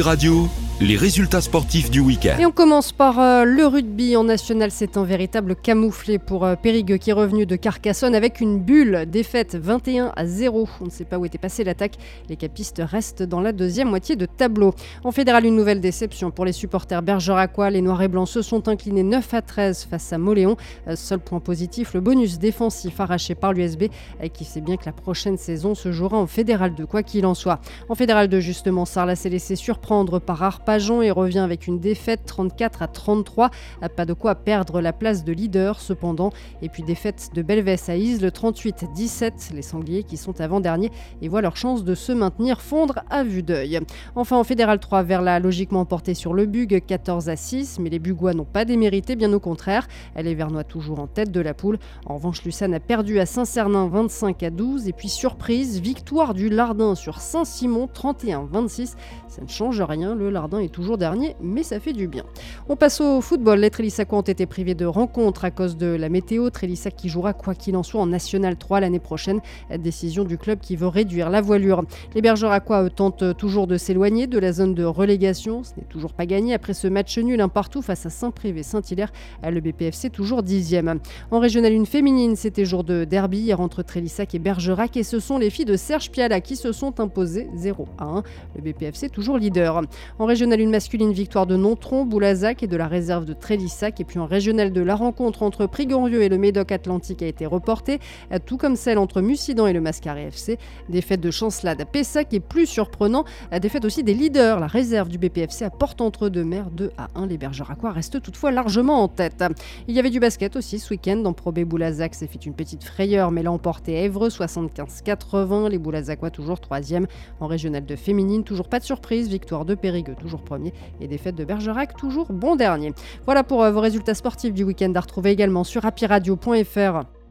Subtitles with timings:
[0.00, 0.48] Radio,
[0.80, 2.36] les résultats sportifs du week-end.
[2.38, 4.70] Et on commence par euh, le rugby en national.
[4.72, 9.04] C'est un véritable camouflé pour euh, Périgueux qui est revenu de Carcassonne avec une bulle.
[9.06, 10.68] Défaite 21 à 0.
[10.80, 11.96] On ne sait pas où était passée l'attaque.
[12.28, 14.74] Les capistes restent dans la deuxième moitié de tableau.
[15.04, 17.70] En fédéral, une nouvelle déception pour les supporters bergeracois.
[17.70, 20.56] Les Noirs et Blancs se sont inclinés 9 à 13 face à Moléon.
[20.88, 23.84] Euh, seul point positif, le bonus défensif arraché par l'USB
[24.32, 27.34] qui sait bien que la prochaine saison se jouera en fédéral de quoi qu'il en
[27.34, 27.60] soit.
[27.88, 32.20] En fédéral de justement, Sarlat s'est laissé surprendre par Arpa et revient avec une défaite
[32.24, 33.50] 34 à 33.
[33.96, 36.30] Pas de quoi perdre la place de leader cependant.
[36.62, 39.54] Et puis défaite de Belvès à Isle 38-17.
[39.54, 43.42] Les Sangliers qui sont avant-derniers et voient leur chance de se maintenir fondre à vue
[43.42, 43.80] d'œil.
[44.14, 47.80] Enfin en Fédéral 3, Verla logiquement porté sur le Bug 14 à 6.
[47.80, 49.88] Mais les Bugois n'ont pas démérité, bien au contraire.
[50.14, 51.78] Elle est Vernois toujours en tête de la poule.
[52.06, 54.86] En revanche, Lucane a perdu à Saint-Cernin 25 à 12.
[54.86, 58.94] Et puis surprise, victoire du Lardin sur Saint-Simon 31-26.
[59.26, 62.24] Ça ne change rien, le Lardin est toujours dernier, mais ça fait du bien.
[62.68, 63.60] On passe au football.
[63.60, 66.50] Les Trélissacois ont été privés de rencontres à cause de la météo.
[66.50, 69.40] Trélissac qui jouera quoi qu'il en soit en National 3 l'année prochaine.
[69.78, 71.84] Décision du club qui veut réduire la voilure.
[72.14, 75.62] Les Bergeracois tentent toujours de s'éloigner de la zone de relégation.
[75.62, 79.12] Ce n'est toujours pas gagné après ce match nul un partout face à Saint-Privé Saint-Hilaire.
[79.42, 81.00] Le BPFC toujours dixième.
[81.30, 85.20] En régional 1 féminine, c'était jour de derby hier entre Trélissac et Bergerac et ce
[85.20, 88.22] sont les filles de Serge Piala qui se sont imposées 0 à 1.
[88.56, 89.82] Le BPFC toujours leader.
[90.18, 94.00] En régional une masculine, victoire de Nontron, Boulazac et de la réserve de Trélissac.
[94.00, 97.46] Et puis en régional de la rencontre entre Prigorieux et le Médoc Atlantique a été
[97.46, 98.00] reportée,
[98.44, 100.58] tout comme celle entre Mussidan et le Mascaré FC.
[100.88, 103.24] Défaite de Chancelade à Pessac et plus surprenant,
[103.60, 104.58] défaite aussi des leaders.
[104.58, 107.26] La réserve du BPFC à Porte-entre-deux-Mers 2 à 1.
[107.26, 109.44] Les Bergeracois restent toutefois largement en tête.
[109.86, 111.22] Il y avait du basket aussi ce week-end.
[111.24, 115.68] En Pro B, Boulazac s'est fait une petite frayeur, mais l'a emporté Évreux 75-80.
[115.68, 117.06] Les Boulazacois toujours troisième.
[117.38, 119.28] En régional de féminine, toujours pas de surprise.
[119.28, 120.72] Victoire de Périgueux, toujours premier.
[121.00, 122.92] Et défaite de Bergerac, toujours bon dernier.
[123.24, 127.21] Voilà pour euh, vos résultats sportifs du week-end à retrouver également sur happyradio.fr.